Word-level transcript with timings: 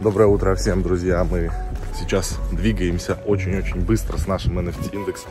Доброе 0.00 0.28
утро 0.28 0.54
всем, 0.54 0.82
друзья. 0.82 1.22
Мы 1.30 1.50
сейчас 1.94 2.38
двигаемся 2.50 3.18
очень-очень 3.26 3.80
быстро 3.80 4.16
с 4.16 4.26
нашим 4.26 4.58
NFT 4.58 4.94
индексом. 4.94 5.30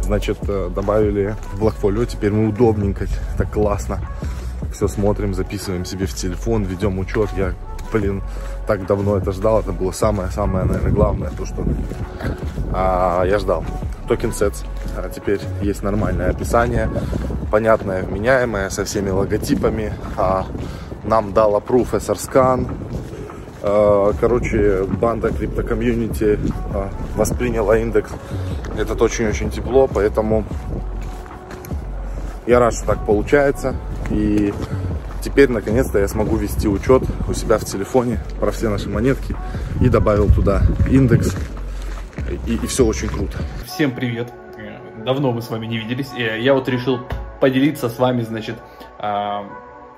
Значит, 0.00 0.38
э, 0.48 0.70
добавили 0.74 1.36
Blackfolio. 1.60 2.06
Теперь 2.06 2.32
мы 2.32 2.48
удобненько, 2.48 3.06
так 3.36 3.52
классно. 3.52 4.00
Все 4.72 4.88
смотрим, 4.88 5.34
записываем 5.34 5.84
себе 5.84 6.06
в 6.06 6.14
телефон, 6.14 6.64
ведем 6.64 6.98
учет. 6.98 7.28
Я, 7.36 7.52
блин, 7.92 8.22
так 8.66 8.86
давно 8.86 9.18
это 9.18 9.32
ждал. 9.32 9.60
Это 9.60 9.72
было 9.72 9.92
самое-самое, 9.92 10.64
наверное, 10.64 10.92
главное, 10.92 11.30
то, 11.30 11.44
что 11.44 11.62
а, 12.72 13.24
я 13.24 13.38
ждал. 13.38 13.66
Token 14.08 14.30
Sets. 14.30 14.64
А 14.96 15.08
теперь 15.08 15.40
есть 15.62 15.82
нормальное 15.82 16.30
описание, 16.30 16.90
понятное, 17.50 18.02
вменяемое, 18.02 18.70
со 18.70 18.84
всеми 18.84 19.10
логотипами. 19.10 19.92
А, 20.16 20.46
нам 21.04 21.32
дал 21.32 21.56
approve 21.56 21.92
Etherscan. 21.92 22.68
А, 23.62 24.12
короче, 24.20 24.84
банда 24.84 25.30
крипто 25.30 25.73
community 25.73 26.38
а, 26.74 26.90
восприняла 27.14 27.78
индекс 27.78 28.10
этот 28.76 29.02
очень-очень 29.02 29.50
тепло, 29.50 29.88
поэтому 29.92 30.44
я 32.46 32.60
рад, 32.60 32.72
что 32.74 32.86
так 32.86 33.04
получается. 33.04 33.74
И 34.10 34.54
теперь, 35.20 35.50
наконец-то, 35.50 35.98
я 35.98 36.08
смогу 36.08 36.36
вести 36.36 36.68
учет 36.68 37.02
у 37.28 37.34
себя 37.34 37.58
в 37.58 37.64
телефоне 37.64 38.20
про 38.40 38.50
все 38.52 38.68
наши 38.70 38.88
монетки. 38.88 39.36
И 39.80 39.88
добавил 39.88 40.28
туда 40.28 40.62
индекс. 40.88 41.34
И, 42.46 42.54
и 42.54 42.66
все 42.66 42.86
очень 42.86 43.08
круто. 43.08 43.38
Всем 43.78 43.92
привет. 43.92 44.32
Давно 45.06 45.30
мы 45.30 45.40
с 45.40 45.50
вами 45.50 45.66
не 45.66 45.78
виделись. 45.78 46.10
Я 46.12 46.52
вот 46.52 46.68
решил 46.68 46.98
поделиться 47.40 47.88
с 47.88 47.96
вами, 47.96 48.22
значит, 48.22 48.56
а, 48.98 49.44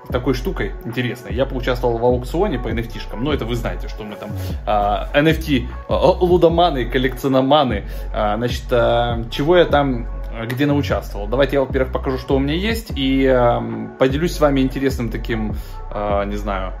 такой 0.07 0.35
штукой 0.35 0.73
интересной. 0.85 1.33
Я 1.33 1.47
поучаствовал 1.47 1.97
в 1.97 2.05
аукционе 2.05 2.59
по 2.59 2.67
NFT-шкам. 2.67 3.21
Ну, 3.21 3.31
это 3.31 3.43
вы 3.45 3.55
знаете, 3.55 3.87
что 3.87 4.03
мы 4.03 4.17
там 4.17 4.29
а, 4.67 5.09
NFT, 5.15 5.67
а, 5.89 6.11
лудоманы, 6.11 6.91
коллекциономаны. 6.91 7.85
А, 8.13 8.37
значит, 8.37 8.65
а, 8.69 9.23
чего 9.31 9.57
я 9.57 9.65
там 9.65 10.05
где 10.45 10.67
научаствовал. 10.67 11.25
Давайте 11.25 11.55
я, 11.55 11.61
во-первых, 11.61 11.91
покажу, 11.91 12.19
что 12.19 12.35
у 12.35 12.39
меня 12.39 12.53
есть, 12.53 12.91
и 12.95 13.25
поделюсь 13.97 14.33
с 14.33 14.39
вами 14.39 14.61
интересным 14.61 15.09
таким, 15.09 15.55
не 15.89 16.35
знаю, 16.37 16.73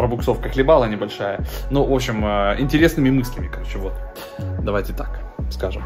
пробуксовка 0.00 0.48
хлебала 0.48 0.86
небольшая. 0.86 1.44
Ну, 1.70 1.84
в 1.84 1.92
общем, 1.92 2.24
э, 2.24 2.56
интересными 2.58 3.10
мыслями, 3.10 3.50
короче, 3.52 3.76
вот. 3.76 3.92
Давайте 4.62 4.94
так 4.94 5.20
скажем. 5.50 5.82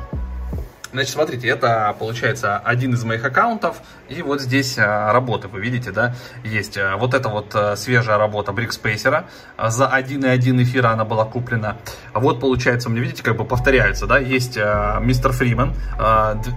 Значит, 0.94 1.12
смотрите, 1.12 1.48
это 1.48 1.92
получается 1.98 2.56
один 2.58 2.94
из 2.94 3.02
моих 3.02 3.24
аккаунтов, 3.24 3.78
и 4.08 4.22
вот 4.22 4.40
здесь 4.40 4.78
а, 4.78 5.12
работы, 5.12 5.48
вы 5.48 5.60
видите, 5.60 5.90
да, 5.90 6.14
есть. 6.44 6.78
А, 6.78 6.96
вот 6.96 7.14
это 7.14 7.28
вот 7.28 7.50
а, 7.56 7.74
свежая 7.74 8.16
работа 8.16 8.52
Брикспейсера, 8.52 9.24
за 9.58 9.86
1,1 9.86 10.62
эфира 10.62 10.90
она 10.90 11.04
была 11.04 11.24
куплена. 11.24 11.78
Вот 12.12 12.38
получается, 12.38 12.90
мне 12.90 13.00
видите, 13.00 13.24
как 13.24 13.36
бы 13.36 13.44
повторяются, 13.44 14.06
да, 14.06 14.18
есть 14.18 14.56
мистер 15.00 15.32
Фримен, 15.32 15.74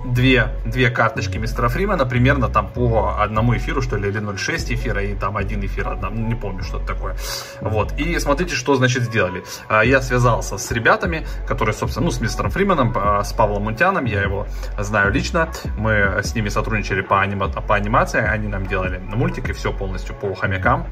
две, 0.05 0.49
две 0.65 0.91
карточки 0.91 1.39
мистера 1.39 1.67
Фримена, 1.67 2.05
примерно 2.05 2.47
там 2.47 2.67
по 2.67 3.19
одному 3.19 3.57
эфиру, 3.57 3.81
что 3.81 3.95
ли, 3.95 4.07
или 4.09 4.21
0,6 4.21 4.75
эфира, 4.75 5.03
и 5.03 5.15
там 5.15 5.35
один 5.35 5.65
эфир, 5.65 5.87
одна, 5.87 6.11
не 6.11 6.35
помню, 6.35 6.63
что 6.63 6.77
это 6.77 6.85
такое. 6.85 7.15
Вот, 7.59 7.93
и 7.97 8.19
смотрите, 8.19 8.53
что, 8.53 8.75
значит, 8.75 9.01
сделали. 9.01 9.43
Я 9.83 9.99
связался 10.01 10.59
с 10.59 10.71
ребятами, 10.71 11.25
которые, 11.47 11.73
собственно, 11.73 12.05
ну, 12.05 12.11
с 12.11 12.21
мистером 12.21 12.51
Фрименом, 12.51 12.95
с 13.23 13.33
Павлом 13.33 13.63
Мунтяном, 13.63 14.05
я 14.05 14.26
его 14.27 14.47
знаю 14.77 15.11
лично. 15.11 15.49
Мы 15.77 16.21
с 16.23 16.35
ними 16.35 16.49
сотрудничали 16.49 17.01
по, 17.01 17.21
анима 17.21 17.49
по 17.49 17.75
анимации, 17.75 18.21
они 18.21 18.47
нам 18.47 18.65
делали 18.67 18.97
мультики, 18.99 19.51
все 19.51 19.73
полностью 19.73 20.15
по 20.15 20.33
хомякам 20.35 20.85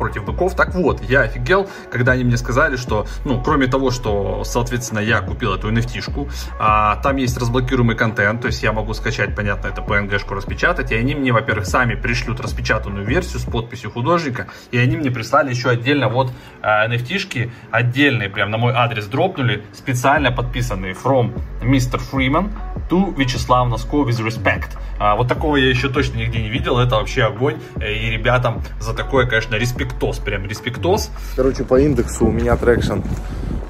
против 0.00 0.24
быков. 0.24 0.56
Так 0.56 0.74
вот, 0.74 1.02
я 1.02 1.20
офигел, 1.20 1.68
когда 1.92 2.12
они 2.12 2.24
мне 2.24 2.38
сказали, 2.38 2.76
что, 2.76 3.06
ну, 3.26 3.40
кроме 3.42 3.66
того, 3.66 3.90
что, 3.90 4.42
соответственно, 4.44 5.00
я 5.00 5.20
купил 5.20 5.54
эту 5.54 5.70
NFT-шку, 5.70 6.30
а, 6.58 6.96
там 7.02 7.16
есть 7.16 7.36
разблокируемый 7.36 7.96
контент, 7.96 8.40
то 8.40 8.46
есть 8.46 8.62
я 8.62 8.72
могу 8.72 8.94
скачать, 8.94 9.36
понятно, 9.36 9.68
это 9.68 9.82
PNG-шку 9.82 10.34
распечатать, 10.34 10.90
и 10.90 10.94
они 10.94 11.14
мне, 11.14 11.32
во-первых, 11.32 11.66
сами 11.66 11.96
пришлют 11.96 12.40
распечатанную 12.40 13.04
версию 13.04 13.40
с 13.40 13.44
подписью 13.44 13.90
художника, 13.90 14.46
и 14.70 14.78
они 14.78 14.96
мне 14.96 15.10
прислали 15.10 15.50
еще 15.50 15.68
отдельно 15.68 16.08
вот 16.08 16.32
а, 16.62 16.88
NFT-шки, 16.88 17.50
отдельные, 17.70 18.30
прям 18.30 18.50
на 18.50 18.56
мой 18.56 18.72
адрес 18.72 19.04
дропнули, 19.04 19.62
специально 19.74 20.32
подписанные 20.32 20.94
from 20.94 21.38
Mr. 21.62 22.00
Freeman 22.10 22.50
to 22.90 23.14
Вячеслав 23.16 23.68
Носко 23.68 23.96
with 23.96 24.20
respect. 24.20 24.76
А, 24.98 25.16
вот 25.16 25.28
такого 25.28 25.56
я 25.56 25.70
еще 25.70 25.88
точно 25.88 26.18
нигде 26.18 26.42
не 26.42 26.50
видел, 26.50 26.78
это 26.78 26.96
вообще 26.96 27.22
огонь, 27.22 27.56
и 27.76 28.10
ребятам 28.10 28.62
за 28.80 28.92
такое, 28.92 29.26
конечно, 29.26 29.54
респект 29.54 29.90
респектос, 29.90 30.18
прям 30.18 30.46
респектос. 30.46 31.10
Короче, 31.36 31.64
по 31.64 31.80
индексу 31.80 32.26
у 32.26 32.30
меня 32.30 32.56
traction 32.56 33.00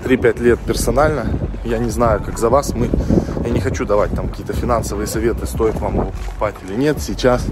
3-5 0.05 0.43
лет 0.43 0.59
персонально. 0.61 1.27
Я 1.65 1.79
не 1.79 1.91
знаю, 1.91 2.23
как 2.23 2.39
за 2.39 2.49
вас. 2.49 2.75
Мы, 2.75 2.89
я 3.45 3.51
не 3.51 3.61
хочу 3.61 3.85
давать 3.85 4.15
там 4.15 4.29
какие-то 4.29 4.53
финансовые 4.53 5.07
советы, 5.07 5.47
стоит 5.47 5.77
вам 5.77 5.95
его 5.95 6.13
покупать 6.27 6.55
или 6.67 6.77
нет 6.77 7.01
сейчас 7.01 7.47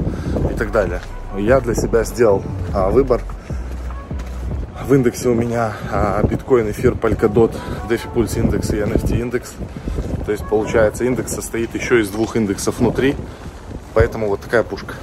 и 0.51 0.55
так 0.55 0.73
далее. 0.73 1.01
Я 1.37 1.61
для 1.61 1.75
себя 1.75 2.05
сделал 2.05 2.43
а, 2.73 2.91
выбор. 2.91 3.21
В 4.87 4.95
индексе 4.95 5.29
у 5.29 5.35
меня 5.35 5.73
а, 5.93 6.23
биткоин, 6.23 6.71
эфир, 6.71 6.93
Polkadot, 6.93 7.55
DeFi 7.89 8.13
Pulse 8.15 8.41
индекс 8.41 8.71
и 8.71 8.77
NFT 8.77 9.21
индекс. 9.21 9.55
То 10.29 10.33
есть 10.33 10.47
получается 10.47 11.05
индекс 11.05 11.33
состоит 11.33 11.75
еще 11.75 12.03
из 12.03 12.11
двух 12.11 12.37
индексов 12.37 12.81
внутри. 12.81 13.17
Поэтому 13.95 14.29
вот 14.29 14.43
такая 14.43 14.63
пушка. 14.63 14.95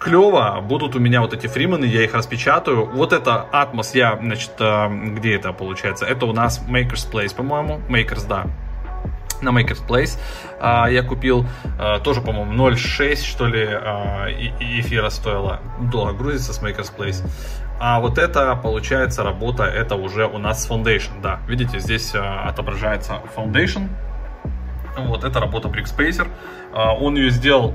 клево, 0.00 0.64
будут 0.66 0.96
у 0.96 0.98
меня 0.98 1.20
вот 1.20 1.34
эти 1.34 1.46
фримены, 1.46 1.84
я 1.84 2.04
их 2.04 2.14
распечатаю. 2.14 2.86
Вот 2.86 3.12
это 3.12 3.46
Atmos, 3.52 3.90
я, 3.92 4.16
значит, 4.16 4.52
э, 4.60 4.88
где 4.88 5.34
это 5.34 5.52
получается? 5.52 6.06
Это 6.06 6.24
у 6.24 6.32
нас 6.32 6.62
Maker's 6.66 7.10
Place, 7.10 7.34
по-моему. 7.34 7.80
Makers, 7.90 8.26
да 8.26 8.46
на 9.42 9.50
Maker's 9.50 10.18
а, 10.60 10.88
я 10.88 11.02
купил 11.02 11.46
а, 11.78 12.00
тоже, 12.00 12.20
по-моему, 12.20 12.52
0.6 12.70 13.16
что 13.16 13.46
ли 13.46 13.66
а, 13.68 14.28
эфира 14.60 15.10
стоило. 15.10 15.60
Долго 15.80 16.12
грузится 16.12 16.52
с 16.52 16.62
Maker's. 16.62 17.24
А 17.78 18.00
вот 18.00 18.18
это, 18.18 18.56
получается, 18.56 19.22
работа, 19.22 19.64
это 19.64 19.96
уже 19.96 20.26
у 20.26 20.38
нас 20.38 20.68
Foundation, 20.68 21.20
да. 21.22 21.40
Видите, 21.46 21.78
здесь 21.78 22.14
отображается 22.14 23.20
Foundation. 23.36 23.88
Вот, 24.96 25.24
это 25.24 25.40
работа 25.40 25.68
Brickspacer. 25.68 26.28
Он 26.72 27.16
ее 27.16 27.28
сделал 27.30 27.74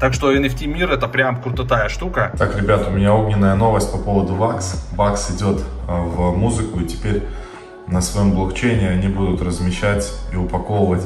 Так 0.00 0.14
что 0.14 0.32
NFT 0.32 0.66
мир 0.66 0.92
это 0.92 1.08
прям 1.08 1.42
крутая 1.42 1.88
штука. 1.88 2.32
Так, 2.38 2.56
ребята, 2.56 2.88
у 2.88 2.92
меня 2.92 3.12
огненная 3.12 3.54
новость 3.56 3.92
по 3.92 3.98
поводу 3.98 4.34
VAX. 4.34 4.76
VAX 4.96 5.36
идет 5.36 5.62
э, 5.88 5.92
в 5.92 6.36
музыку 6.36 6.80
и 6.80 6.86
теперь 6.86 7.22
на 7.88 8.00
своем 8.00 8.32
блокчейне 8.32 8.88
они 8.88 9.08
будут 9.08 9.42
размещать 9.42 10.12
и 10.32 10.36
упаковывать 10.36 11.04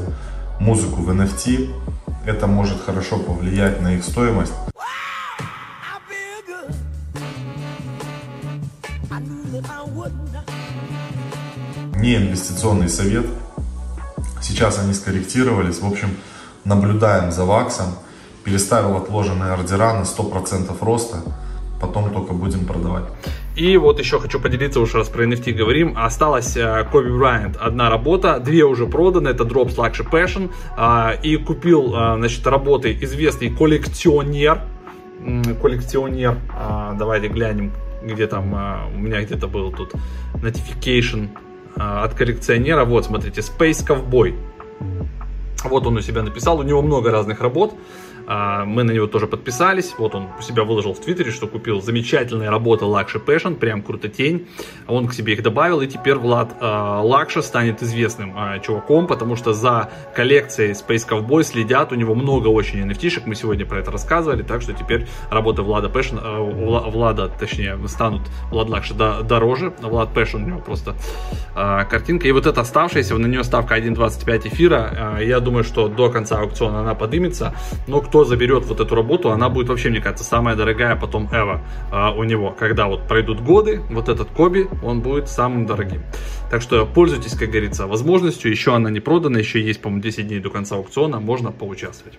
музыку 0.58 1.02
в 1.02 1.10
NFT. 1.10 1.74
Это 2.26 2.46
может 2.46 2.82
хорошо 2.82 3.18
повлиять 3.18 3.80
на 3.80 3.94
их 3.94 4.04
стоимость. 4.04 4.52
Не 11.96 12.16
инвестиционный 12.16 12.88
совет, 12.88 13.26
Сейчас 14.40 14.78
они 14.78 14.94
скорректировались. 14.94 15.80
В 15.80 15.86
общем, 15.86 16.16
наблюдаем 16.64 17.32
за 17.32 17.44
ВАКСом. 17.44 17.94
Переставил 18.44 18.96
отложенные 18.96 19.52
ордера 19.52 19.92
на 19.92 20.02
100% 20.02 20.76
роста. 20.80 21.18
потом 21.80 22.10
только 22.12 22.34
будем 22.34 22.66
продавать. 22.66 23.04
И 23.56 23.76
вот 23.76 23.98
еще 23.98 24.20
хочу 24.20 24.38
поделиться, 24.38 24.80
уж 24.80 24.94
раз 24.94 25.08
про 25.08 25.24
NFT 25.24 25.52
говорим, 25.52 25.96
осталась 25.96 26.52
Коби 26.92 27.08
uh, 27.08 27.18
Брайант 27.18 27.56
одна 27.56 27.90
работа, 27.90 28.38
две 28.38 28.64
уже 28.64 28.86
проданы, 28.86 29.30
это 29.30 29.44
Drops 29.44 29.76
Luxury 29.76 30.10
Passion, 30.10 30.50
uh, 30.76 31.20
и 31.22 31.36
купил, 31.36 31.94
uh, 31.94 32.16
значит, 32.16 32.46
работы 32.46 32.96
известный 33.00 33.50
коллекционер, 33.50 34.60
коллекционер, 35.60 36.38
давайте 36.98 37.28
глянем, 37.28 37.72
где 38.02 38.26
там, 38.26 38.52
у 38.94 38.98
меня 38.98 39.22
где-то 39.22 39.48
был 39.48 39.70
тут 39.70 39.92
notification 40.34 41.28
от 41.76 42.14
коллекционера, 42.14 42.84
вот, 42.84 43.06
смотрите, 43.06 43.40
Space 43.40 43.86
Cowboy, 43.86 44.34
вот 45.64 45.86
он 45.86 45.96
у 45.96 46.00
себя 46.00 46.22
написал, 46.22 46.58
у 46.58 46.62
него 46.62 46.82
много 46.82 47.10
разных 47.10 47.40
работ, 47.40 47.74
а, 48.19 48.19
мы 48.30 48.84
на 48.84 48.92
него 48.92 49.08
тоже 49.08 49.26
подписались. 49.26 49.94
Вот 49.98 50.14
он 50.14 50.28
у 50.38 50.42
себя 50.42 50.62
выложил 50.62 50.94
в 50.94 51.00
Твиттере, 51.00 51.32
что 51.32 51.48
купил. 51.48 51.80
Замечательные 51.80 52.48
работы 52.48 52.84
Лакши 52.84 53.18
Passion, 53.18 53.56
прям 53.56 53.82
круто 53.82 54.08
тень. 54.08 54.46
Он 54.86 55.08
к 55.08 55.14
себе 55.14 55.32
их 55.32 55.42
добавил, 55.42 55.80
и 55.80 55.88
теперь 55.88 56.14
Влад 56.14 56.56
а, 56.60 57.00
Лакша 57.00 57.42
станет 57.42 57.82
известным 57.82 58.34
а, 58.36 58.58
чуваком, 58.60 59.06
потому 59.06 59.34
что 59.34 59.52
за 59.52 59.90
коллекцией 60.14 60.72
Space 60.72 61.08
Cowboy 61.08 61.42
следят, 61.42 61.92
у 61.92 61.96
него 61.96 62.14
много 62.14 62.48
очень 62.48 62.80
nft 62.80 63.22
мы 63.26 63.34
сегодня 63.34 63.66
про 63.66 63.80
это 63.80 63.90
рассказывали, 63.90 64.42
так 64.42 64.62
что 64.62 64.72
теперь 64.72 65.08
работы 65.30 65.62
Влада 65.62 65.88
Passion, 65.88 66.90
Влада, 66.90 67.28
точнее, 67.28 67.76
станут 67.88 68.22
Влад 68.50 68.68
Лакша 68.68 68.94
дороже, 69.22 69.72
Влад 69.80 70.16
Passion 70.16 70.44
у 70.44 70.46
него 70.46 70.60
просто 70.60 70.94
картинка. 71.54 72.28
И 72.28 72.32
вот 72.32 72.46
эта 72.46 72.60
оставшаяся, 72.60 73.16
на 73.16 73.26
нее 73.26 73.42
ставка 73.42 73.76
1.25 73.76 74.48
эфира, 74.48 75.18
я 75.20 75.40
думаю, 75.40 75.64
что 75.64 75.88
до 75.88 76.10
конца 76.10 76.38
аукциона 76.38 76.80
она 76.80 76.94
поднимется, 76.94 77.54
но 77.86 78.00
кто 78.00 78.19
заберет 78.24 78.64
вот 78.64 78.80
эту 78.80 78.94
работу, 78.94 79.30
она 79.30 79.48
будет 79.48 79.68
вообще, 79.68 79.90
мне 79.90 80.00
кажется, 80.00 80.24
самая 80.24 80.56
дорогая 80.56 80.96
потом 80.96 81.26
Эва 81.32 81.62
а, 81.90 82.12
у 82.12 82.24
него. 82.24 82.50
Когда 82.58 82.86
вот 82.86 83.06
пройдут 83.08 83.40
годы, 83.40 83.80
вот 83.90 84.08
этот 84.08 84.30
Коби, 84.30 84.68
он 84.82 85.00
будет 85.00 85.28
самым 85.28 85.66
дорогим. 85.66 86.02
Так 86.50 86.62
что 86.62 86.86
пользуйтесь, 86.86 87.36
как 87.36 87.50
говорится, 87.50 87.86
возможностью. 87.86 88.50
Еще 88.50 88.74
она 88.74 88.90
не 88.90 89.00
продана, 89.00 89.38
еще 89.38 89.60
есть, 89.60 89.80
по-моему, 89.80 90.02
10 90.02 90.28
дней 90.28 90.40
до 90.40 90.50
конца 90.50 90.76
аукциона, 90.76 91.20
можно 91.20 91.52
поучаствовать. 91.52 92.18